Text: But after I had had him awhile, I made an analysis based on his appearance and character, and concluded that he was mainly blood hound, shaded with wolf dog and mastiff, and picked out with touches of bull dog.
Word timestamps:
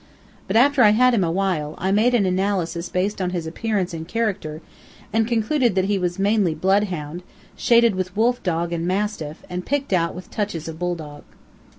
But 0.47 0.55
after 0.55 0.81
I 0.81 0.89
had 0.89 0.95
had 0.95 1.13
him 1.13 1.23
awhile, 1.23 1.75
I 1.77 1.91
made 1.91 2.15
an 2.15 2.25
analysis 2.25 2.89
based 2.89 3.21
on 3.21 3.29
his 3.29 3.45
appearance 3.45 3.93
and 3.93 4.07
character, 4.07 4.59
and 5.13 5.27
concluded 5.27 5.75
that 5.75 5.85
he 5.85 5.99
was 5.99 6.17
mainly 6.17 6.55
blood 6.55 6.85
hound, 6.85 7.21
shaded 7.55 7.93
with 7.93 8.17
wolf 8.17 8.41
dog 8.41 8.73
and 8.73 8.87
mastiff, 8.87 9.43
and 9.47 9.63
picked 9.63 9.93
out 9.93 10.15
with 10.15 10.31
touches 10.31 10.67
of 10.67 10.79
bull 10.79 10.95
dog. 10.95 11.21